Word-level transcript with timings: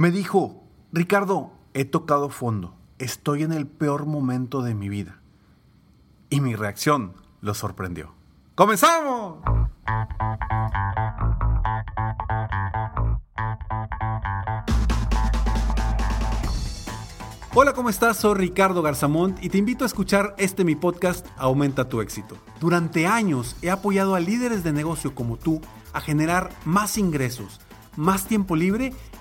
Me 0.00 0.10
dijo, 0.10 0.64
Ricardo, 0.94 1.52
he 1.74 1.84
tocado 1.84 2.30
fondo, 2.30 2.74
estoy 2.98 3.42
en 3.42 3.52
el 3.52 3.66
peor 3.66 4.06
momento 4.06 4.62
de 4.62 4.74
mi 4.74 4.88
vida. 4.88 5.20
Y 6.30 6.40
mi 6.40 6.54
reacción 6.54 7.12
lo 7.42 7.52
sorprendió. 7.52 8.14
¡Comenzamos! 8.54 9.40
Hola, 17.52 17.74
¿cómo 17.74 17.90
estás? 17.90 18.16
Soy 18.16 18.38
Ricardo 18.38 18.80
Garzamont 18.80 19.44
y 19.44 19.50
te 19.50 19.58
invito 19.58 19.84
a 19.84 19.86
escuchar 19.86 20.34
este 20.38 20.64
mi 20.64 20.76
podcast 20.76 21.26
Aumenta 21.36 21.90
tu 21.90 22.00
éxito. 22.00 22.38
Durante 22.58 23.06
años 23.06 23.54
he 23.60 23.68
apoyado 23.68 24.14
a 24.14 24.20
líderes 24.20 24.64
de 24.64 24.72
negocio 24.72 25.14
como 25.14 25.36
tú 25.36 25.60
a 25.92 26.00
generar 26.00 26.48
más 26.64 26.96
ingresos, 26.96 27.60
más 27.96 28.24
tiempo 28.24 28.56
libre 28.56 28.94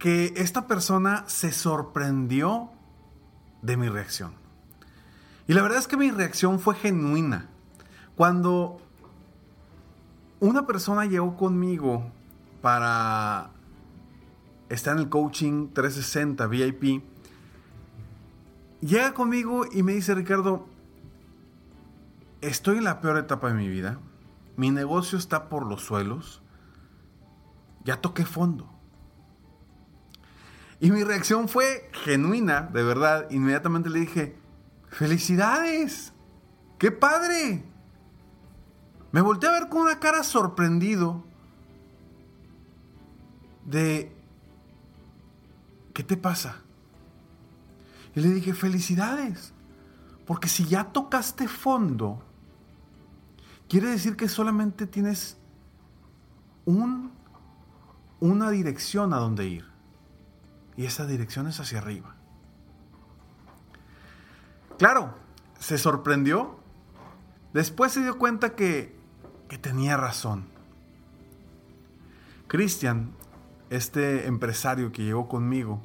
que 0.00 0.32
esta 0.36 0.66
persona 0.66 1.24
se 1.28 1.52
sorprendió 1.52 2.70
de 3.62 3.76
mi 3.76 3.88
reacción? 3.88 4.32
Y 5.46 5.52
la 5.52 5.62
verdad 5.62 5.78
es 5.78 5.86
que 5.86 5.96
mi 5.96 6.10
reacción 6.10 6.58
fue 6.58 6.74
genuina. 6.74 7.48
Cuando 8.16 8.80
una 10.40 10.66
persona 10.66 11.04
llegó 11.04 11.36
conmigo 11.36 12.10
para 12.62 13.50
está 14.70 14.92
en 14.92 14.98
el 14.98 15.08
coaching 15.08 15.68
360 15.72 16.46
VIP, 16.46 17.04
llega 18.80 19.12
conmigo 19.12 19.66
y 19.70 19.82
me 19.82 19.92
dice, 19.92 20.14
Ricardo, 20.14 20.66
estoy 22.40 22.78
en 22.78 22.84
la 22.84 23.00
peor 23.00 23.18
etapa 23.18 23.48
de 23.48 23.54
mi 23.54 23.68
vida, 23.68 23.98
mi 24.56 24.70
negocio 24.70 25.18
está 25.18 25.48
por 25.48 25.66
los 25.66 25.82
suelos, 25.82 26.42
ya 27.84 28.00
toqué 28.00 28.24
fondo. 28.24 28.79
Y 30.80 30.90
mi 30.90 31.04
reacción 31.04 31.48
fue 31.48 31.90
genuina, 31.92 32.62
de 32.62 32.82
verdad. 32.82 33.30
Inmediatamente 33.30 33.90
le 33.90 34.00
dije, 34.00 34.36
felicidades, 34.88 36.12
qué 36.78 36.90
padre. 36.90 37.62
Me 39.12 39.20
volteé 39.20 39.50
a 39.50 39.52
ver 39.52 39.68
con 39.68 39.82
una 39.82 39.98
cara 40.00 40.22
sorprendido 40.22 41.24
de 43.66 44.12
¿qué 45.92 46.02
te 46.02 46.16
pasa? 46.16 46.56
Y 48.14 48.20
le 48.20 48.30
dije, 48.30 48.54
felicidades, 48.54 49.52
porque 50.26 50.48
si 50.48 50.64
ya 50.64 50.84
tocaste 50.84 51.46
fondo, 51.46 52.22
quiere 53.68 53.88
decir 53.88 54.16
que 54.16 54.28
solamente 54.28 54.86
tienes 54.86 55.36
un, 56.64 57.12
una 58.18 58.50
dirección 58.50 59.12
a 59.12 59.18
donde 59.18 59.46
ir. 59.46 59.69
Y 60.76 60.86
esa 60.86 61.06
dirección 61.06 61.46
es 61.46 61.60
hacia 61.60 61.78
arriba. 61.78 62.14
Claro, 64.78 65.14
se 65.58 65.78
sorprendió. 65.78 66.58
Después 67.52 67.92
se 67.92 68.02
dio 68.02 68.18
cuenta 68.18 68.54
que, 68.54 68.96
que 69.48 69.58
tenía 69.58 69.96
razón. 69.96 70.46
Cristian 72.46 73.12
este 73.70 74.26
empresario 74.26 74.90
que 74.90 75.04
llegó 75.04 75.28
conmigo, 75.28 75.80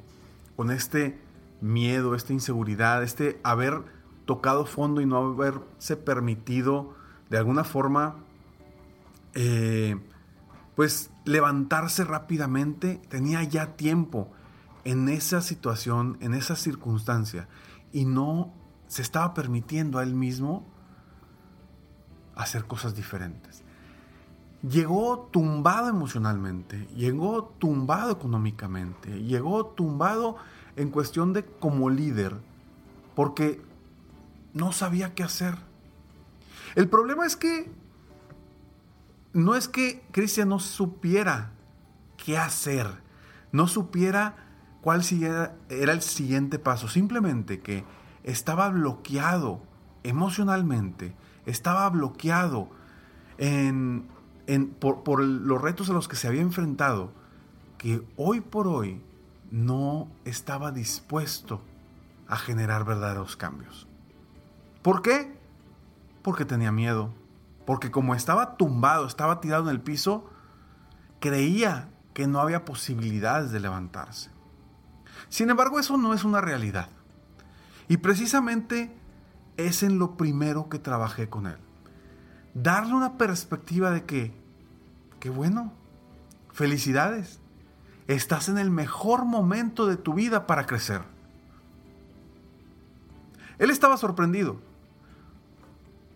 con 0.56 0.70
este 0.70 1.18
miedo, 1.60 2.14
esta 2.14 2.32
inseguridad, 2.32 3.02
este 3.02 3.40
haber 3.44 3.82
tocado 4.26 4.66
fondo 4.66 5.00
y 5.00 5.06
no 5.06 5.18
haberse 5.18 5.96
permitido 5.96 6.94
de 7.30 7.38
alguna 7.38 7.64
forma, 7.64 8.16
eh, 9.34 9.96
pues 10.74 11.10
levantarse 11.24 12.04
rápidamente, 12.04 13.00
tenía 13.08 13.42
ya 13.44 13.76
tiempo 13.76 14.32
en 14.86 15.08
esa 15.08 15.40
situación, 15.40 16.16
en 16.20 16.34
esa 16.34 16.56
circunstancia, 16.56 17.48
y 17.92 18.04
no 18.04 18.52
se 18.86 19.02
estaba 19.02 19.34
permitiendo 19.34 19.98
a 19.98 20.02
él 20.02 20.14
mismo 20.14 20.66
hacer 22.34 22.64
cosas 22.64 22.94
diferentes 22.94 23.66
llegó 24.62 25.28
tumbado 25.30 25.88
emocionalmente, 25.88 26.86
llegó 26.94 27.44
tumbado 27.58 28.12
económicamente, 28.12 29.22
llegó 29.22 29.66
tumbado 29.66 30.36
en 30.76 30.90
cuestión 30.90 31.32
de 31.32 31.44
como 31.44 31.90
líder, 31.90 32.34
porque 33.14 33.62
no 34.52 34.72
sabía 34.72 35.14
qué 35.14 35.22
hacer. 35.22 35.56
El 36.74 36.88
problema 36.88 37.26
es 37.26 37.36
que 37.36 37.70
no 39.32 39.54
es 39.54 39.68
que 39.68 40.04
Cristian 40.12 40.48
no 40.48 40.58
supiera 40.58 41.52
qué 42.16 42.38
hacer, 42.38 42.86
no 43.52 43.68
supiera 43.68 44.45
cuál 44.86 45.02
era 45.68 45.92
el 45.92 46.00
siguiente 46.00 46.60
paso, 46.60 46.86
simplemente 46.86 47.58
que 47.58 47.84
estaba 48.22 48.68
bloqueado 48.68 49.60
emocionalmente, 50.04 51.12
estaba 51.44 51.90
bloqueado 51.90 52.68
en 53.36 54.06
por, 54.78 55.24
los 55.24 55.60
retos 55.60 55.90
a 55.90 55.92
los 55.92 56.06
que 56.06 56.14
se 56.14 56.28
había 56.28 56.42
enfrentado, 56.42 57.10
que 57.78 58.06
hoy 58.16 58.40
por 58.40 58.68
hoy 58.68 59.02
no 59.50 60.06
estaba 60.24 60.70
dispuesto 60.70 61.60
a 62.28 62.36
generar 62.36 62.84
verdaderos 62.84 63.34
cambios. 63.34 63.88
¿Por 64.82 65.02
qué? 65.02 65.36
Porque 66.22 66.44
tenía 66.44 66.70
miedo. 66.70 67.10
Porque 67.64 67.90
como 67.90 68.14
estaba 68.14 68.56
tumbado, 68.56 69.08
estaba 69.08 69.40
tirado 69.40 69.64
en 69.64 69.70
el 69.70 69.80
piso, 69.80 70.30
creía 71.18 71.88
que 72.14 72.28
no 72.28 72.38
había 72.38 72.64
posibilidades 72.64 73.50
de 73.50 73.58
levantarse. 73.58 74.35
Sin 75.28 75.50
embargo, 75.50 75.78
eso 75.78 75.96
no 75.96 76.14
es 76.14 76.24
una 76.24 76.40
realidad. 76.40 76.88
Y 77.88 77.98
precisamente 77.98 78.94
es 79.56 79.82
en 79.82 79.98
lo 79.98 80.16
primero 80.16 80.68
que 80.68 80.78
trabajé 80.78 81.28
con 81.28 81.46
él 81.46 81.56
darle 82.62 82.94
una 82.94 83.18
perspectiva 83.18 83.90
de 83.90 84.04
que, 84.04 84.32
qué 85.20 85.28
bueno, 85.28 85.72
felicidades, 86.52 87.40
estás 88.06 88.48
en 88.48 88.58
el 88.58 88.70
mejor 88.70 89.24
momento 89.24 89.86
de 89.86 89.96
tu 89.96 90.14
vida 90.14 90.46
para 90.46 90.66
crecer. 90.66 91.02
Él 93.58 93.70
estaba 93.70 93.96
sorprendido 93.96 94.58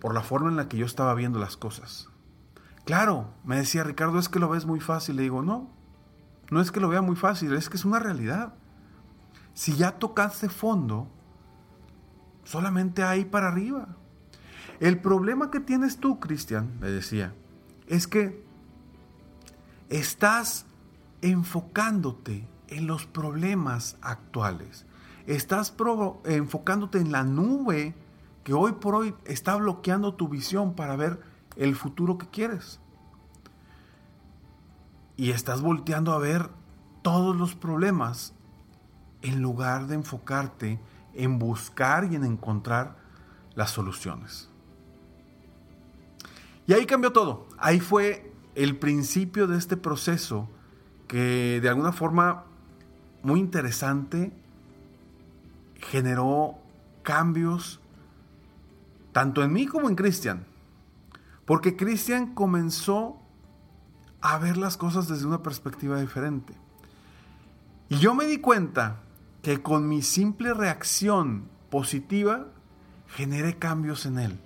por 0.01 0.15
la 0.15 0.23
forma 0.23 0.49
en 0.49 0.57
la 0.57 0.69
que 0.69 0.79
yo 0.79 0.87
estaba 0.87 1.15
viendo 1.15 1.39
las 1.39 1.57
cosas. 1.57 2.09
Claro, 2.85 3.29
me 3.45 3.57
decía 3.57 3.85
Ricardo, 3.85 4.19
es 4.19 4.29
que 4.31 4.39
lo 4.39 4.49
ves 4.49 4.65
muy 4.65 4.81
fácil. 4.81 5.17
Le 5.17 5.23
digo, 5.23 5.43
no, 5.43 5.69
no 6.51 6.61
es 6.61 6.73
que 6.73 6.81
lo 6.81 6.89
vea 6.89 7.03
muy 7.03 7.17
fácil, 7.17 7.53
es 7.55 7.69
que 7.69 7.77
es 7.77 7.85
una 7.85 7.99
realidad. 7.99 8.55
Si 9.55 9.77
ya 9.77 9.99
tocaste 9.99 10.49
fondo, 10.49 11.09
solamente 12.45 13.03
ahí 13.03 13.25
para 13.25 13.49
arriba. 13.49 13.89
El 14.81 15.01
problema 15.01 15.51
que 15.51 15.61
tienes 15.61 15.99
tú, 15.99 16.19
Cristian, 16.21 16.79
me 16.81 16.91
decía, 16.91 17.35
es 17.87 18.07
que 18.07 18.43
estás 19.91 20.65
enfocándote 21.23 22.49
en 22.69 22.87
los 22.87 23.07
problemas 23.07 23.99
actuales. 24.01 24.87
Estás 25.27 25.75
enfocándote 26.25 26.99
en 26.99 27.13
la 27.13 27.25
nube 27.25 27.95
que 28.45 28.55
hoy 28.55 28.73
por 28.73 28.95
hoy 28.95 29.15
está 29.27 29.57
bloqueando 29.57 30.15
tu 30.15 30.29
visión 30.29 30.75
para 30.75 30.97
ver 30.97 31.21
el 31.57 31.77
futuro 31.77 32.17
que 32.17 32.29
quieres. 32.29 32.81
Y 35.17 35.31
estás 35.31 35.61
volteando 35.61 36.13
a 36.13 36.19
ver 36.19 36.49
todos 37.03 37.37
los 37.37 37.55
problemas 37.55 38.35
en 39.23 39.43
lugar 39.43 39.87
de 39.87 39.97
enfocarte 39.97 40.81
en 41.15 41.39
buscar 41.39 42.09
y 42.11 42.17
en 42.17 42.25
encontrar 42.25 42.97
las 43.55 43.71
soluciones. 43.71 44.49
Y 46.67 46.73
ahí 46.73 46.87
cambió 46.87 47.13
todo. 47.13 47.49
Ahí 47.59 47.81
fue 47.81 48.33
el 48.55 48.79
principio 48.79 49.47
de 49.47 49.59
este 49.59 49.77
proceso 49.77 50.49
que 51.09 51.61
de 51.61 51.69
alguna 51.69 51.93
forma 51.93 52.45
muy 53.23 53.41
interesante 53.41 54.33
generó 55.77 56.59
cambios 57.03 57.81
tanto 59.13 59.43
en 59.43 59.53
mí 59.53 59.67
como 59.67 59.89
en 59.89 59.97
Cristian. 59.97 60.47
Porque 61.45 61.77
Cristian 61.77 62.35
comenzó 62.35 63.19
a 64.21 64.39
ver 64.39 64.57
las 64.57 64.77
cosas 64.77 65.09
desde 65.09 65.27
una 65.27 65.43
perspectiva 65.43 66.01
diferente. 66.01 66.55
Y 67.89 67.97
yo 67.97 68.15
me 68.15 68.27
di 68.27 68.39
cuenta 68.39 69.01
que 69.43 69.63
con 69.63 69.89
mi 69.89 70.03
simple 70.03 70.55
reacción 70.55 71.49
positiva 71.71 72.49
genere 73.09 73.59
cambios 73.59 74.07
en 74.07 74.19
él. 74.19 74.41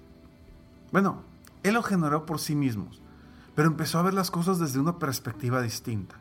Bueno, 0.93 1.23
él 1.63 1.75
lo 1.75 1.83
generó 1.83 2.27
por 2.27 2.39
sí 2.39 2.55
mismo, 2.55 2.89
pero 3.55 3.69
empezó 3.69 3.99
a 3.99 4.03
ver 4.03 4.15
las 4.15 4.31
cosas 4.31 4.59
desde 4.59 4.79
una 4.79 4.99
perspectiva 4.99 5.61
distinta. 5.61 6.17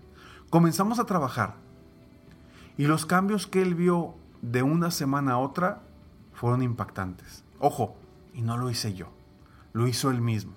Comenzamos 0.49 0.99
a 0.99 1.05
trabajar 1.05 1.55
y 2.77 2.85
los 2.87 3.05
cambios 3.05 3.47
que 3.47 3.61
él 3.61 3.75
vio 3.75 4.15
de 4.41 4.63
una 4.63 4.91
semana 4.91 5.33
a 5.33 5.37
otra 5.37 5.83
fueron 6.33 6.63
impactantes. 6.63 7.43
Ojo, 7.59 7.95
y 8.33 8.41
no 8.41 8.57
lo 8.57 8.69
hice 8.69 8.93
yo, 8.93 9.07
lo 9.73 9.87
hizo 9.87 10.09
él 10.09 10.21
mismo. 10.21 10.53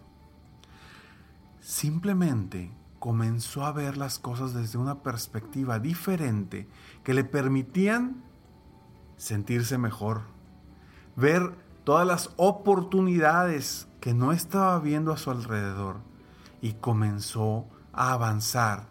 Simplemente 1.60 2.70
comenzó 2.98 3.64
a 3.64 3.72
ver 3.72 3.96
las 3.96 4.19
cosas 4.19 4.54
desde 4.54 4.78
una 4.78 5.02
perspectiva 5.02 5.78
diferente 5.78 6.69
que 7.04 7.14
le 7.14 7.25
permitían 7.25 8.25
sentirse 9.16 9.78
mejor, 9.78 10.22
ver 11.14 11.54
todas 11.84 12.06
las 12.06 12.31
oportunidades 12.37 13.88
que 14.00 14.14
no 14.14 14.32
estaba 14.32 14.78
viendo 14.81 15.12
a 15.12 15.16
su 15.16 15.31
alrededor 15.31 15.96
y 16.60 16.75
comenzó 16.75 17.66
a 17.93 18.12
avanzar 18.12 18.88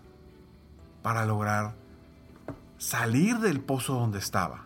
para 1.01 1.25
lograr 1.25 1.75
salir 2.77 3.39
del 3.39 3.61
pozo 3.61 3.93
donde 3.95 4.19
estaba, 4.19 4.65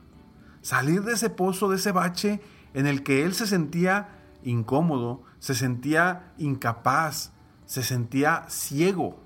salir 0.62 1.04
de 1.04 1.14
ese 1.14 1.30
pozo, 1.30 1.70
de 1.70 1.78
ese 1.78 1.92
bache 1.92 2.42
en 2.74 2.88
el 2.88 3.04
que 3.04 3.24
él 3.24 3.34
se 3.34 3.48
sentía 3.48 4.10
incómodo, 4.44 5.24
se 5.40 5.56
sentía 5.56 6.34
incapaz, 6.38 7.32
se 7.66 7.84
sentía 7.84 8.46
ciego, 8.48 9.20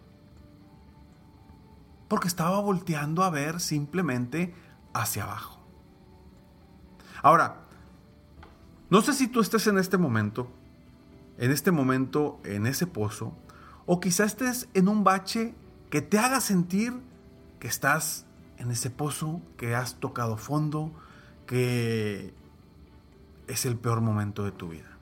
porque 2.08 2.28
estaba 2.28 2.60
volteando 2.60 3.24
a 3.24 3.30
ver 3.30 3.60
simplemente 3.60 4.54
hacia 4.94 5.24
abajo. 5.24 5.60
Ahora, 7.22 7.62
no 8.90 9.02
sé 9.02 9.14
si 9.14 9.28
tú 9.28 9.40
estés 9.40 9.68
en 9.68 9.78
este 9.78 9.98
momento, 9.98 10.52
en 11.38 11.52
este 11.52 11.72
momento, 11.72 12.40
en 12.44 12.68
ese 12.68 12.86
pozo, 12.86 13.36
o 13.86 14.00
quizás 14.00 14.28
estés 14.28 14.70
en 14.74 14.88
un 14.88 15.04
bache 15.04 15.56
que 15.90 16.02
te 16.02 16.20
haga 16.20 16.42
sentir 16.42 17.02
que 17.60 17.68
estás 17.68 18.26
en 18.58 18.72
ese 18.72 18.90
pozo, 18.90 19.42
que 19.58 19.76
has 19.76 20.00
tocado 20.00 20.38
fondo, 20.38 20.92
que 21.48 22.34
es 23.48 23.66
el 23.66 23.78
peor 23.78 24.02
momento 24.02 24.44
de 24.44 24.52
tu 24.52 24.70
vida. 24.70 24.98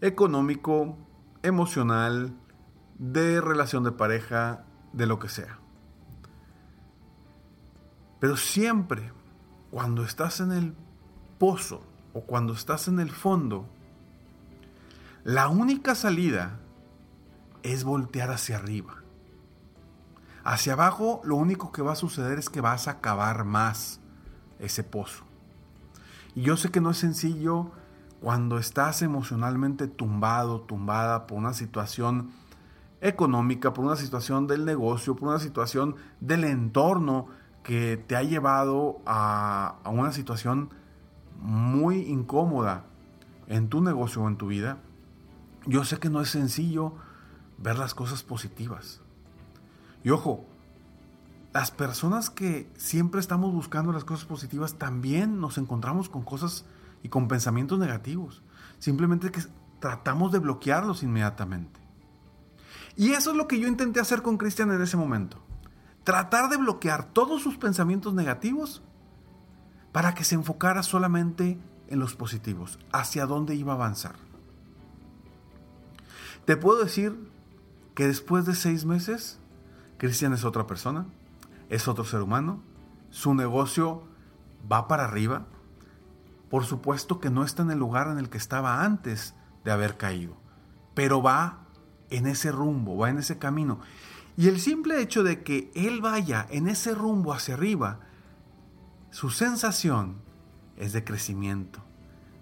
Económico, 0.00 0.96
emocional, 1.42 2.34
de 2.98 3.40
relación 3.40 3.84
de 3.84 3.92
pareja, 3.92 4.64
de 4.92 5.06
lo 5.06 5.18
que 5.18 5.28
sea. 5.28 5.61
Pero 8.22 8.36
siempre, 8.36 9.10
cuando 9.72 10.04
estás 10.04 10.38
en 10.38 10.52
el 10.52 10.76
pozo 11.40 11.82
o 12.14 12.20
cuando 12.20 12.52
estás 12.52 12.86
en 12.86 13.00
el 13.00 13.10
fondo, 13.10 13.66
la 15.24 15.48
única 15.48 15.96
salida 15.96 16.60
es 17.64 17.82
voltear 17.82 18.30
hacia 18.30 18.58
arriba. 18.58 19.02
Hacia 20.44 20.74
abajo 20.74 21.20
lo 21.24 21.34
único 21.34 21.72
que 21.72 21.82
va 21.82 21.94
a 21.94 21.96
suceder 21.96 22.38
es 22.38 22.48
que 22.48 22.60
vas 22.60 22.86
a 22.86 23.00
cavar 23.00 23.44
más 23.44 23.98
ese 24.60 24.84
pozo. 24.84 25.24
Y 26.36 26.42
yo 26.42 26.56
sé 26.56 26.70
que 26.70 26.80
no 26.80 26.90
es 26.90 26.98
sencillo 26.98 27.72
cuando 28.20 28.58
estás 28.58 29.02
emocionalmente 29.02 29.88
tumbado, 29.88 30.60
tumbada 30.60 31.26
por 31.26 31.38
una 31.38 31.54
situación 31.54 32.30
económica, 33.00 33.72
por 33.72 33.84
una 33.84 33.96
situación 33.96 34.46
del 34.46 34.64
negocio, 34.64 35.16
por 35.16 35.30
una 35.30 35.40
situación 35.40 35.96
del 36.20 36.44
entorno 36.44 37.41
que 37.62 37.96
te 37.96 38.16
ha 38.16 38.22
llevado 38.22 39.00
a, 39.06 39.78
una 39.84 40.12
situación 40.12 40.70
muy 41.40 42.00
incómoda 42.02 42.84
en 43.46 43.68
tu 43.68 43.80
negocio 43.80 44.22
o 44.22 44.28
en 44.28 44.36
tu 44.36 44.48
vida, 44.48 44.78
yo 45.66 45.84
sé 45.84 45.98
que 45.98 46.10
no 46.10 46.20
es 46.20 46.30
sencillo 46.30 46.94
ver 47.58 47.78
las 47.78 47.94
cosas 47.94 48.22
positivas. 48.22 49.00
Y 50.02 50.10
ojo, 50.10 50.44
las 51.52 51.70
personas 51.70 52.30
que 52.30 52.70
siempre 52.76 53.20
estamos 53.20 53.52
buscando 53.52 53.92
las 53.92 54.04
cosas 54.04 54.24
positivas 54.24 54.78
también 54.78 55.40
nos 55.40 55.58
encontramos 55.58 56.08
con 56.08 56.22
cosas 56.22 56.64
y 57.02 57.08
con 57.08 57.28
pensamientos 57.28 57.78
negativos. 57.78 58.42
Simplemente 58.78 59.30
que 59.30 59.42
tratamos 59.78 60.32
de 60.32 60.38
bloquearlos 60.38 61.02
inmediatamente. 61.02 61.80
Y 62.96 63.12
eso 63.12 63.30
es 63.30 63.36
lo 63.36 63.46
que 63.46 63.60
yo 63.60 63.68
intenté 63.68 64.00
hacer 64.00 64.22
con 64.22 64.38
Cristian 64.38 64.72
en 64.72 64.82
ese 64.82 64.96
momento 64.96 65.41
tratar 66.04 66.48
de 66.48 66.56
bloquear 66.56 67.04
todos 67.12 67.42
sus 67.42 67.56
pensamientos 67.56 68.14
negativos 68.14 68.82
para 69.92 70.14
que 70.14 70.24
se 70.24 70.34
enfocara 70.34 70.82
solamente 70.82 71.58
en 71.88 71.98
los 71.98 72.14
positivos, 72.14 72.78
hacia 72.92 73.26
dónde 73.26 73.54
iba 73.54 73.72
a 73.72 73.76
avanzar. 73.76 74.16
Te 76.44 76.56
puedo 76.56 76.82
decir 76.82 77.30
que 77.94 78.06
después 78.06 78.46
de 78.46 78.54
seis 78.54 78.84
meses, 78.84 79.38
Cristian 79.98 80.32
es 80.32 80.44
otra 80.44 80.66
persona, 80.66 81.06
es 81.68 81.86
otro 81.86 82.04
ser 82.04 82.22
humano, 82.22 82.62
su 83.10 83.34
negocio 83.34 84.04
va 84.70 84.88
para 84.88 85.04
arriba, 85.04 85.46
por 86.50 86.64
supuesto 86.64 87.20
que 87.20 87.30
no 87.30 87.44
está 87.44 87.62
en 87.62 87.70
el 87.70 87.78
lugar 87.78 88.08
en 88.08 88.18
el 88.18 88.28
que 88.28 88.38
estaba 88.38 88.82
antes 88.84 89.34
de 89.64 89.70
haber 89.70 89.96
caído, 89.96 90.36
pero 90.94 91.22
va 91.22 91.66
en 92.10 92.26
ese 92.26 92.50
rumbo, 92.50 92.96
va 92.96 93.10
en 93.10 93.18
ese 93.18 93.38
camino. 93.38 93.80
Y 94.36 94.48
el 94.48 94.60
simple 94.60 95.00
hecho 95.00 95.22
de 95.22 95.42
que 95.42 95.70
él 95.74 96.00
vaya 96.00 96.46
en 96.50 96.68
ese 96.68 96.94
rumbo 96.94 97.32
hacia 97.32 97.54
arriba, 97.54 98.00
su 99.10 99.30
sensación 99.30 100.16
es 100.76 100.92
de 100.92 101.04
crecimiento, 101.04 101.80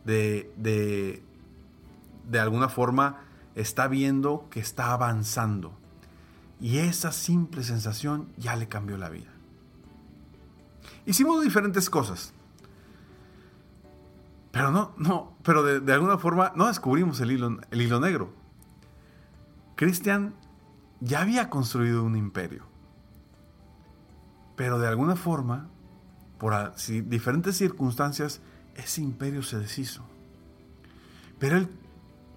de, 0.05 0.53
de, 0.57 1.23
de 2.29 2.41
alguna 2.41 2.69
forma 2.69 3.23
está 3.55 3.89
viendo 3.89 4.47
que 4.51 4.61
está 4.61 4.93
avanzando. 4.93 5.73
Y 6.61 6.79
esa 6.79 7.11
simple 7.11 7.65
sensación 7.65 8.29
ya 8.37 8.55
le 8.55 8.69
cambió 8.69 8.97
la 8.97 9.09
vida. 9.09 9.31
Hicimos 11.07 11.43
diferentes 11.43 11.91
cosas. 11.91 12.33
Pero 14.53 14.71
no, 14.71 14.93
no, 14.97 15.37
pero 15.43 15.63
de, 15.63 15.93
alguna 15.93 16.19
forma 16.19 16.53
no 16.57 16.67
descubrimos 16.67 17.21
el 17.21 17.33
hilo, 17.33 17.59
el 17.71 17.83
hilo 17.83 18.01
negro. 18.01 18.33
Cristian 19.77 20.35
ya 21.01 21.23
había 21.23 21.51
construido 21.51 22.05
un 22.05 22.17
imperio. 22.17 22.65
Pero 24.57 24.79
de 24.79 24.89
alguna 24.89 25.17
forma, 25.17 25.69
por 26.39 26.75
diferentes 27.09 27.57
circunstancias, 27.57 28.41
ese 28.75 29.01
imperio 29.01 29.43
se 29.43 29.59
deshizo. 29.59 30.05
Pero 31.39 31.57
él 31.57 31.69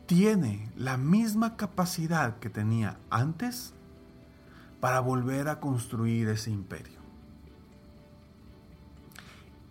tiene 0.06 0.72
la 0.76 0.98
misma 0.98 1.58
capacidad 1.58 2.40
que 2.40 2.50
tenía 2.50 2.98
antes 3.10 3.74
para 4.80 5.00
volver 5.00 5.48
a 5.48 5.60
construir 5.60 6.30
ese 6.30 6.52
imperio. 6.52 7.00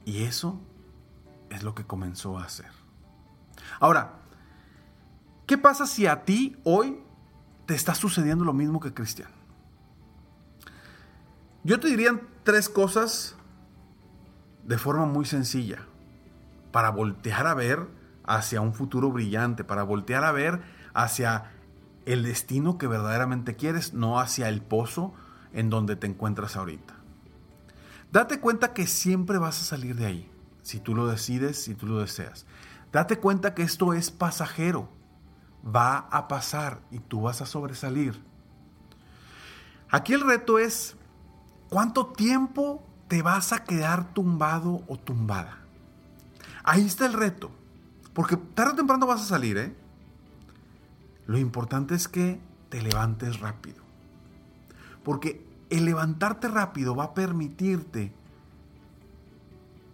Y 0.04 0.24
eso 0.24 0.60
es 1.50 1.62
lo 1.62 1.74
que 1.74 1.84
comenzó 1.84 2.38
a 2.38 2.44
hacer. 2.44 2.70
Ahora, 3.78 4.14
¿qué 5.46 5.58
pasa 5.58 5.86
si 5.86 6.06
a 6.06 6.24
ti 6.24 6.56
hoy 6.64 6.98
te 7.66 7.74
está 7.74 7.94
sucediendo 7.94 8.44
lo 8.44 8.52
mismo 8.52 8.80
que 8.80 8.92
Cristian. 8.92 9.30
Yo 11.64 11.78
te 11.78 11.88
diría 11.88 12.20
tres 12.42 12.68
cosas 12.68 13.36
de 14.64 14.78
forma 14.78 15.06
muy 15.06 15.24
sencilla 15.24 15.86
para 16.72 16.90
voltear 16.90 17.46
a 17.46 17.54
ver 17.54 17.86
hacia 18.24 18.60
un 18.60 18.74
futuro 18.74 19.10
brillante, 19.10 19.64
para 19.64 19.82
voltear 19.82 20.24
a 20.24 20.32
ver 20.32 20.60
hacia 20.94 21.52
el 22.04 22.24
destino 22.24 22.78
que 22.78 22.86
verdaderamente 22.86 23.54
quieres, 23.54 23.94
no 23.94 24.18
hacia 24.18 24.48
el 24.48 24.60
pozo 24.60 25.14
en 25.52 25.70
donde 25.70 25.96
te 25.96 26.06
encuentras 26.06 26.56
ahorita. 26.56 26.94
Date 28.10 28.40
cuenta 28.40 28.72
que 28.72 28.86
siempre 28.86 29.38
vas 29.38 29.60
a 29.60 29.64
salir 29.64 29.96
de 29.96 30.06
ahí, 30.06 30.30
si 30.62 30.80
tú 30.80 30.94
lo 30.94 31.06
decides, 31.06 31.62
si 31.62 31.74
tú 31.74 31.86
lo 31.86 31.98
deseas. 31.98 32.46
Date 32.92 33.18
cuenta 33.18 33.54
que 33.54 33.62
esto 33.62 33.94
es 33.94 34.10
pasajero 34.10 34.88
va 35.64 35.98
a 35.98 36.28
pasar 36.28 36.80
y 36.90 36.98
tú 36.98 37.22
vas 37.22 37.40
a 37.40 37.46
sobresalir. 37.46 38.20
Aquí 39.90 40.12
el 40.12 40.22
reto 40.22 40.58
es, 40.58 40.96
¿cuánto 41.68 42.06
tiempo 42.06 42.82
te 43.08 43.22
vas 43.22 43.52
a 43.52 43.64
quedar 43.64 44.12
tumbado 44.14 44.82
o 44.88 44.96
tumbada? 44.96 45.58
Ahí 46.64 46.86
está 46.86 47.06
el 47.06 47.12
reto, 47.12 47.50
porque 48.14 48.36
tarde 48.36 48.72
o 48.72 48.76
temprano 48.76 49.06
vas 49.06 49.22
a 49.22 49.26
salir, 49.26 49.58
¿eh? 49.58 49.74
Lo 51.26 51.38
importante 51.38 51.94
es 51.94 52.08
que 52.08 52.40
te 52.68 52.80
levantes 52.82 53.40
rápido, 53.40 53.82
porque 55.04 55.44
el 55.70 55.84
levantarte 55.84 56.48
rápido 56.48 56.94
va 56.94 57.04
a 57.04 57.14
permitirte 57.14 58.12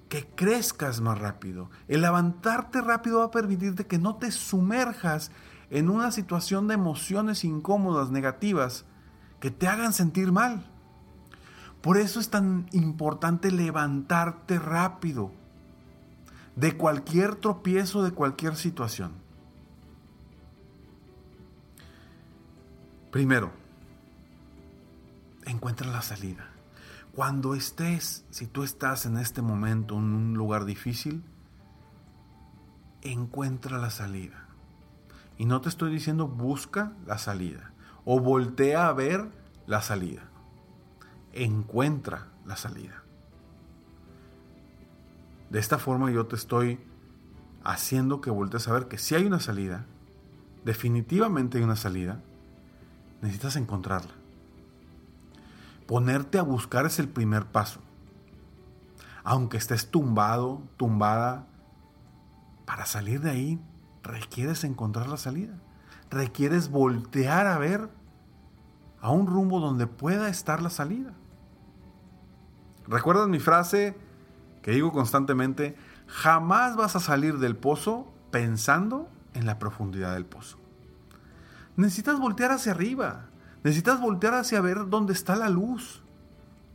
que 0.09 0.27
crezcas 0.27 1.01
más 1.01 1.19
rápido. 1.19 1.71
El 1.87 2.01
levantarte 2.01 2.81
rápido 2.81 3.19
va 3.19 3.27
a 3.27 3.31
permitirte 3.31 3.87
que 3.87 3.99
no 3.99 4.17
te 4.17 4.33
sumerjas 4.33 5.31
en 5.71 5.91
una 5.91 6.11
situación 6.11 6.69
de 6.69 6.75
emociones 6.75 7.45
incómodas, 7.45 8.11
negativas, 8.11 8.85
que 9.41 9.51
te 9.51 9.69
hagan 9.69 9.93
sentir 9.93 10.33
mal. 10.33 10.65
Por 11.83 11.97
eso 11.97 12.21
es 12.21 12.31
tan 12.31 12.67
importante 12.73 13.53
levantarte 13.53 14.59
rápido 14.59 15.31
de 16.57 16.77
cualquier 16.77 17.37
tropiezo, 17.37 18.03
de 18.03 18.11
cualquier 18.11 18.57
situación. 18.57 19.13
Primero, 23.13 23.53
encuentra 25.47 25.89
la 25.89 26.03
salida. 26.03 26.49
Cuando 27.15 27.55
estés, 27.55 28.25
si 28.31 28.47
tú 28.47 28.65
estás 28.65 29.07
en 29.07 29.19
este 29.19 29.41
momento 29.41 29.95
en 29.95 30.05
un 30.05 30.35
lugar 30.35 30.65
difícil, 30.65 31.23
encuentra 33.03 33.79
la 33.79 33.91
salida. 33.91 34.48
Y 35.39 35.47
no 35.47 35.61
te 35.61 35.69
estoy 35.69 35.93
diciendo 35.93 36.27
busca 36.27 36.93
la 37.07 37.17
salida 37.17 37.73
o 38.05 38.21
voltea 38.21 38.89
a 38.89 38.93
ver 38.93 39.31
la 39.67 39.81
salida. 39.81 40.23
Encuentra 41.33 42.27
la 42.45 42.57
salida. 42.57 43.05
De 45.51 45.61
esta 45.61 45.79
forma 45.79 46.11
yo 46.11 46.27
te 46.27 46.37
estoy 46.37 46.81
haciendo 47.65 48.21
que 48.21 48.31
voltees 48.31 48.67
a 48.69 48.73
ver 48.73 48.89
que 48.89 48.99
si 48.99 49.15
hay 49.15 49.25
una 49.25 49.41
salida, 49.41 49.87
definitivamente 50.65 51.59
hay 51.59 51.65
una 51.65 51.77
salida, 51.77 52.21
necesitas 53.23 53.57
encontrarla. 53.57 54.13
Ponerte 55.87 56.39
a 56.39 56.43
buscar 56.43 56.85
es 56.85 56.99
el 56.99 57.09
primer 57.09 57.47
paso. 57.47 57.81
Aunque 59.25 59.57
estés 59.57 59.91
tumbado, 59.91 60.63
tumbada, 60.77 61.47
para 62.67 62.85
salir 62.85 63.21
de 63.21 63.31
ahí 63.31 63.61
requieres 64.09 64.65
encontrar 64.65 65.09
la 65.09 65.17
salida. 65.17 65.55
Requieres 66.11 66.71
voltear 66.71 67.47
a 67.47 67.59
ver 67.59 67.91
a 69.01 69.11
un 69.11 69.27
rumbo 69.27 69.61
donde 69.61 69.87
pueda 69.87 70.29
estar 70.29 70.63
la 70.63 70.71
salida. 70.71 71.13
¿Recuerdas 72.87 73.29
mi 73.29 73.39
frase 73.39 73.97
que 74.63 74.73
digo 74.73 74.93
constantemente? 74.93 75.77
Jamás 76.07 76.75
vas 76.75 76.97
a 76.97 77.01
salir 77.01 77.39
del 77.39 77.55
pozo 77.55 78.11
pensando 78.31 79.09
en 79.35 79.45
la 79.45 79.59
profundidad 79.59 80.15
del 80.15 80.25
pozo. 80.25 80.59
Necesitas 81.77 82.19
voltear 82.19 82.51
hacia 82.51 82.73
arriba. 82.73 83.27
Necesitas 83.63 84.01
voltear 84.01 84.35
hacia 84.35 84.61
ver 84.63 84.89
dónde 84.89 85.13
está 85.13 85.37
la 85.37 85.51
luz 85.51 86.03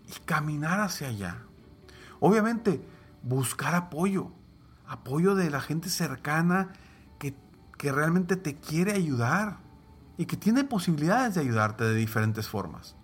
y 0.08 0.20
caminar 0.25 0.80
hacia 0.80 1.08
allá. 1.08 1.38
Obviamente, 2.20 2.86
buscar 3.24 3.74
apoyo. 3.74 4.32
Apoyo 4.86 5.34
de 5.34 5.50
la 5.50 5.62
gente 5.62 5.90
cercana 5.90 6.74
que, 7.84 7.92
realmente 7.92 8.38
te 8.38 8.56
quiere 8.56 8.94
ayudar 8.94 9.58
y 10.18 10.25
que 10.25 10.38
tiene 10.38 10.63
posibilidades 10.63 11.36
de 11.36 11.42
ayudarte 11.42 11.84
de 11.84 11.94
diferentes 11.96 12.48
formas. 12.48 12.96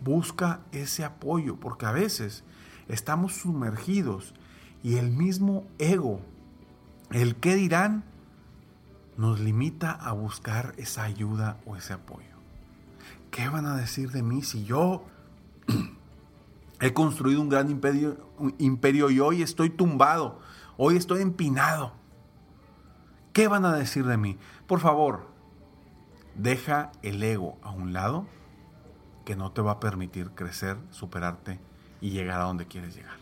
Busca 0.00 0.60
ese 0.72 1.04
apoyo 1.04 1.54
porque 1.54 1.86
a 1.86 1.92
veces 1.92 2.42
estamos 2.88 3.36
sumergidos 3.36 4.34
y 4.82 4.96
el 4.96 5.10
mismo 5.10 5.68
ego, 5.78 6.20
el 7.12 7.36
qué 7.36 7.54
dirán, 7.54 8.02
nos 9.16 9.38
limita 9.38 9.92
a 9.92 10.12
buscar 10.12 10.74
esa 10.76 11.04
ayuda 11.04 11.58
o 11.64 11.76
ese 11.76 11.92
apoyo. 11.92 12.26
¿Qué 13.30 13.48
van 13.48 13.66
a 13.66 13.76
decir 13.76 14.10
de 14.10 14.24
mí 14.24 14.42
si 14.42 14.64
yo 14.64 15.04
he 16.80 16.92
construido 16.92 17.40
un 17.40 17.48
gran 17.48 17.70
imperio, 17.70 18.16
imperio 18.58 19.10
y 19.10 19.20
hoy 19.20 19.42
estoy 19.42 19.70
tumbado, 19.70 20.40
hoy 20.76 20.96
estoy 20.96 21.22
empinado? 21.22 21.98
¿Qué 23.32 23.48
van 23.48 23.64
a 23.64 23.74
decir 23.74 24.06
de 24.06 24.16
mí? 24.16 24.38
Por 24.66 24.80
favor, 24.80 25.28
deja 26.34 26.92
el 27.02 27.22
ego 27.22 27.58
a 27.62 27.70
un 27.70 27.92
lado 27.92 28.26
que 29.24 29.36
no 29.36 29.52
te 29.52 29.60
va 29.60 29.72
a 29.72 29.80
permitir 29.80 30.30
crecer, 30.30 30.78
superarte 30.90 31.60
y 32.00 32.10
llegar 32.10 32.40
a 32.40 32.44
donde 32.44 32.66
quieres 32.66 32.94
llegar. 32.94 33.16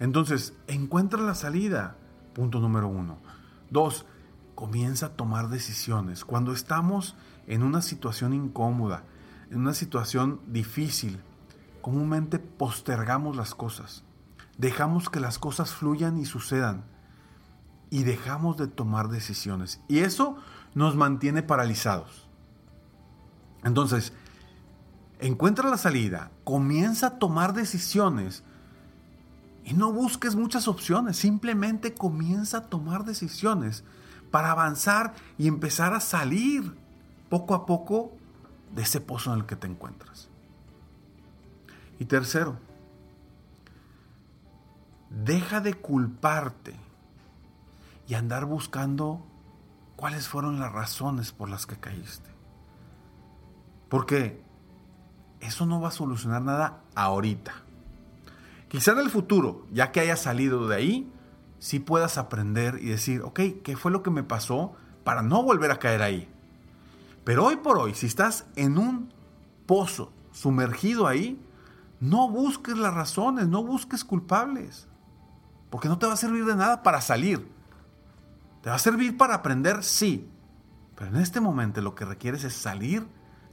Entonces, 0.00 0.54
encuentra 0.66 1.20
la 1.20 1.34
salida, 1.34 1.96
punto 2.34 2.58
número 2.58 2.88
uno. 2.88 3.18
Dos, 3.70 4.06
comienza 4.54 5.06
a 5.06 5.16
tomar 5.16 5.48
decisiones. 5.48 6.24
Cuando 6.24 6.52
estamos 6.52 7.16
en 7.46 7.62
una 7.62 7.82
situación 7.82 8.32
incómoda, 8.32 9.04
en 9.50 9.58
una 9.58 9.74
situación 9.74 10.40
difícil, 10.46 11.20
comúnmente 11.80 12.38
postergamos 12.38 13.36
las 13.36 13.54
cosas. 13.54 14.04
Dejamos 14.58 15.10
que 15.10 15.20
las 15.20 15.38
cosas 15.38 15.74
fluyan 15.74 16.18
y 16.18 16.24
sucedan. 16.24 16.84
Y 17.90 18.04
dejamos 18.04 18.56
de 18.56 18.66
tomar 18.66 19.08
decisiones. 19.08 19.80
Y 19.88 20.00
eso 20.00 20.36
nos 20.74 20.96
mantiene 20.96 21.42
paralizados. 21.42 22.26
Entonces, 23.62 24.12
encuentra 25.20 25.70
la 25.70 25.78
salida, 25.78 26.30
comienza 26.44 27.06
a 27.06 27.18
tomar 27.18 27.54
decisiones 27.54 28.42
y 29.64 29.72
no 29.72 29.92
busques 29.92 30.34
muchas 30.34 30.68
opciones, 30.68 31.16
simplemente 31.16 31.94
comienza 31.94 32.58
a 32.58 32.64
tomar 32.66 33.04
decisiones 33.04 33.84
para 34.30 34.50
avanzar 34.50 35.14
y 35.38 35.48
empezar 35.48 35.94
a 35.94 36.00
salir 36.00 36.76
poco 37.30 37.54
a 37.54 37.64
poco 37.64 38.12
de 38.74 38.82
ese 38.82 39.00
pozo 39.00 39.32
en 39.32 39.40
el 39.40 39.46
que 39.46 39.56
te 39.56 39.66
encuentras. 39.66 40.28
Y 41.98 42.04
tercero, 42.04 42.58
deja 45.08 45.60
de 45.60 45.74
culparte 45.74 46.74
y 48.06 48.14
andar 48.14 48.44
buscando 48.44 49.24
cuáles 49.96 50.28
fueron 50.28 50.60
las 50.60 50.72
razones 50.72 51.32
por 51.32 51.48
las 51.48 51.66
que 51.66 51.76
caíste. 51.76 52.30
Porque 53.88 54.42
eso 55.40 55.66
no 55.66 55.80
va 55.80 55.88
a 55.88 55.92
solucionar 55.92 56.42
nada 56.42 56.80
ahorita. 56.94 57.52
Quizá 58.68 58.92
en 58.92 58.98
el 58.98 59.10
futuro, 59.10 59.66
ya 59.72 59.92
que 59.92 60.00
hayas 60.00 60.20
salido 60.20 60.66
de 60.66 60.76
ahí, 60.76 61.12
sí 61.58 61.78
puedas 61.78 62.18
aprender 62.18 62.78
y 62.80 62.88
decir, 62.88 63.22
ok, 63.22 63.40
¿qué 63.62 63.76
fue 63.76 63.90
lo 63.90 64.02
que 64.02 64.10
me 64.10 64.22
pasó 64.22 64.74
para 65.04 65.22
no 65.22 65.42
volver 65.42 65.70
a 65.70 65.78
caer 65.78 66.02
ahí? 66.02 66.28
Pero 67.24 67.46
hoy 67.46 67.56
por 67.56 67.78
hoy, 67.78 67.94
si 67.94 68.06
estás 68.06 68.46
en 68.56 68.78
un 68.78 69.12
pozo 69.66 70.12
sumergido 70.32 71.06
ahí, 71.06 71.40
no 72.00 72.28
busques 72.28 72.76
las 72.76 72.92
razones, 72.92 73.48
no 73.48 73.62
busques 73.62 74.04
culpables, 74.04 74.88
porque 75.70 75.88
no 75.88 75.98
te 75.98 76.06
va 76.06 76.12
a 76.12 76.18
servir 76.18 76.44
de 76.44 76.56
nada 76.56 76.82
para 76.82 77.00
salir. 77.00 77.48
Te 78.64 78.70
va 78.70 78.76
a 78.76 78.78
servir 78.78 79.18
para 79.18 79.34
aprender, 79.34 79.84
sí, 79.84 80.26
pero 80.96 81.10
en 81.10 81.20
este 81.20 81.38
momento 81.38 81.82
lo 81.82 81.94
que 81.94 82.06
requieres 82.06 82.44
es 82.44 82.54
salir 82.54 83.06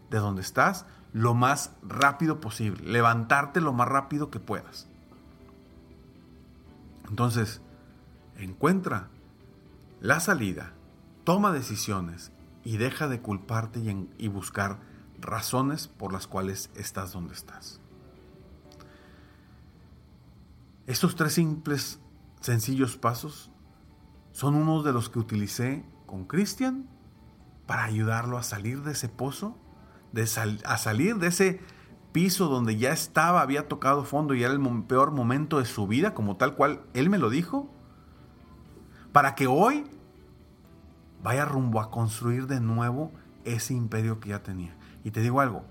de 0.10 0.20
donde 0.20 0.41
estás 0.41 0.86
lo 1.12 1.34
más 1.34 1.74
rápido 1.84 2.39
posible, 2.39 2.89
levantarte 2.89 3.60
lo 3.60 3.74
más 3.74 3.89
rápido 3.89 4.32
que 4.32 4.39
puedas. 4.39 4.88
Entonces, 7.10 7.60
encuentra 8.38 9.10
la 10.00 10.22
salida, 10.22 10.72
toma 11.25 11.51
decisiones 11.51 12.32
y 12.63 12.77
deja 12.77 13.10
de 13.10 13.20
culparte 13.20 13.82
y, 14.18 14.27
buscar 14.30 14.80
razones 15.20 15.89
por 15.89 16.13
las 16.13 16.25
cuales 16.25 16.70
estás 16.74 17.12
donde 17.12 17.34
estás. 17.34 17.82
Estos 20.88 21.18
tres 21.18 21.34
simples, 21.34 22.00
sencillos 22.39 22.96
pasos 22.96 23.51
son 24.32 24.56
unos 24.56 24.84
de 24.84 24.94
los 24.94 25.10
que 25.10 25.20
utilicé 25.20 25.86
con 26.06 26.26
Cristian 26.26 26.88
para 27.66 27.84
ayudarlo 27.84 28.38
a 28.38 28.44
salir 28.44 28.84
de 28.84 28.92
ese 28.92 29.10
pozo, 29.10 29.58
de 30.12 30.24
a 30.66 30.78
salir 30.78 31.18
de 31.18 31.28
ese 31.28 31.62
piso 32.12 32.48
donde 32.48 32.78
ya 32.78 32.92
estaba, 32.92 33.42
había 33.42 33.68
tocado 33.68 34.04
fondo 34.04 34.34
y 34.34 34.44
era 34.44 34.54
el 34.54 34.84
peor 34.84 35.12
momento 35.12 35.60
de 35.60 35.66
su 35.66 35.88
vida, 35.88 36.14
como 36.14 36.36
tal 36.38 36.56
cual 36.56 36.82
él 36.94 37.10
me 37.10 37.18
lo 37.18 37.30
dijo, 37.30 37.70
para 39.12 39.36
que 39.36 39.48
hoy 39.48 39.86
vaya 41.24 41.46
rumbo 41.46 41.80
a 41.80 41.92
construir 41.92 42.48
de 42.48 42.60
nuevo 42.60 43.12
ese 43.46 43.74
imperio 43.74 44.20
que 44.20 44.30
ya 44.30 44.44
tenía. 44.44 44.76
Y 45.04 45.12
te 45.12 45.22
digo 45.22 45.42
algo, 45.42 45.64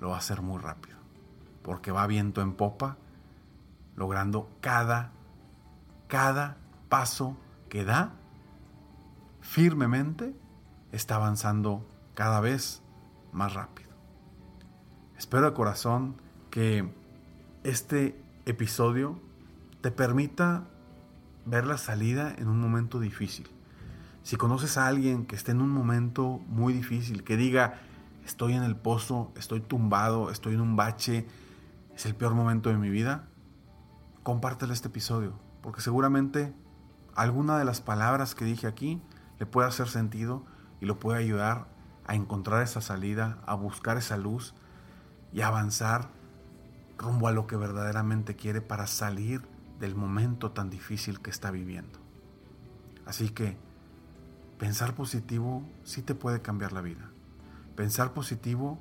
lo 0.00 0.08
va 0.10 0.16
a 0.16 0.18
hacer 0.18 0.42
muy 0.42 0.60
rápido, 0.60 0.96
porque 1.62 1.92
va 1.92 2.06
viento 2.06 2.42
en 2.42 2.54
popa, 2.54 2.96
logrando 3.94 4.50
cada, 4.60 5.12
cada 6.08 6.56
paso 6.88 7.36
que 7.68 7.84
da 7.84 8.14
firmemente, 9.40 10.34
está 10.92 11.16
avanzando 11.16 11.86
cada 12.14 12.40
vez 12.40 12.82
más 13.32 13.54
rápido. 13.54 13.90
Espero 15.16 15.46
de 15.46 15.52
corazón 15.54 16.16
que 16.50 16.88
este 17.64 18.20
episodio 18.44 19.20
te 19.80 19.90
permita 19.90 20.64
ver 21.44 21.66
la 21.66 21.78
salida 21.78 22.34
en 22.36 22.48
un 22.48 22.60
momento 22.60 22.98
difícil. 22.98 23.48
Si 24.22 24.36
conoces 24.36 24.76
a 24.76 24.86
alguien 24.88 25.26
que 25.26 25.36
esté 25.36 25.52
en 25.52 25.60
un 25.60 25.70
momento 25.70 26.40
muy 26.48 26.72
difícil, 26.72 27.22
que 27.22 27.36
diga, 27.36 27.78
estoy 28.24 28.54
en 28.54 28.64
el 28.64 28.74
pozo, 28.74 29.32
estoy 29.36 29.60
tumbado, 29.60 30.30
estoy 30.30 30.54
en 30.54 30.60
un 30.60 30.74
bache, 30.74 31.26
es 31.94 32.06
el 32.06 32.14
peor 32.14 32.34
momento 32.34 32.68
de 32.68 32.76
mi 32.76 32.90
vida, 32.90 33.28
compártelo 34.24 34.72
este 34.72 34.88
episodio, 34.88 35.38
porque 35.62 35.80
seguramente 35.80 36.52
alguna 37.16 37.58
de 37.58 37.64
las 37.64 37.80
palabras 37.80 38.34
que 38.34 38.44
dije 38.44 38.66
aquí 38.66 39.02
le 39.38 39.46
puede 39.46 39.68
hacer 39.68 39.88
sentido 39.88 40.44
y 40.80 40.86
lo 40.86 41.00
puede 41.00 41.18
ayudar 41.18 41.66
a 42.06 42.14
encontrar 42.14 42.62
esa 42.62 42.80
salida, 42.80 43.38
a 43.46 43.54
buscar 43.54 43.96
esa 43.96 44.16
luz 44.16 44.54
y 45.32 45.40
avanzar 45.40 46.08
rumbo 46.98 47.28
a 47.28 47.32
lo 47.32 47.46
que 47.46 47.56
verdaderamente 47.56 48.36
quiere 48.36 48.60
para 48.60 48.86
salir 48.86 49.42
del 49.80 49.94
momento 49.94 50.52
tan 50.52 50.70
difícil 50.70 51.20
que 51.20 51.30
está 51.30 51.50
viviendo. 51.50 51.98
Así 53.04 53.30
que 53.30 53.56
pensar 54.58 54.94
positivo 54.94 55.62
sí 55.84 56.02
te 56.02 56.14
puede 56.14 56.42
cambiar 56.42 56.72
la 56.72 56.80
vida. 56.80 57.10
Pensar 57.74 58.12
positivo 58.14 58.78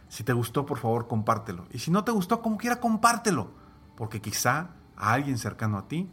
Si 0.09 0.25
te 0.25 0.33
gustó, 0.33 0.65
por 0.67 0.79
favor, 0.79 1.07
compártelo. 1.07 1.67
Y 1.71 1.79
si 1.79 1.91
no 1.91 2.05
te 2.05 2.13
gustó, 2.13 2.41
como 2.41 2.57
quiera, 2.59 2.81
compártelo. 2.81 3.51
Porque 3.97 4.21
quizá 4.21 4.71
a 4.97 5.13
alguien 5.13 5.39
cercano 5.39 5.79
a 5.79 5.89
ti, 5.89 6.11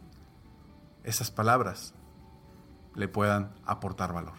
esas 1.04 1.30
palabras 1.30 1.94
le 2.94 3.08
puedan 3.08 3.54
aportar 3.64 4.12
valor. 4.12 4.34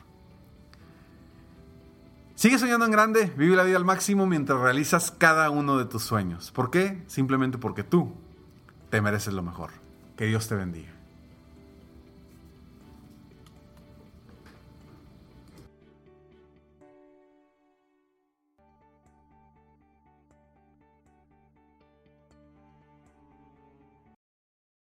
Sigue 2.36 2.60
soñando 2.60 2.86
en 2.86 2.92
grande, 2.92 3.34
vive 3.36 3.56
la 3.56 3.64
vida 3.64 3.78
al 3.78 3.86
máximo 3.86 4.28
mientras 4.28 4.60
realizas 4.60 5.10
cada 5.10 5.50
uno 5.50 5.78
de 5.78 5.86
tus 5.86 6.04
sueños. 6.04 6.52
¿Por 6.52 6.70
qué? 6.70 7.04
Simplemente 7.08 7.58
porque 7.58 7.84
tú 7.84 8.14
te 8.92 9.02
mereces 9.02 9.34
lo 9.34 9.42
mejor. 9.42 9.72
Que 10.16 10.26
Dios 10.26 10.48
te 10.48 10.56
bendiga. 10.56 10.97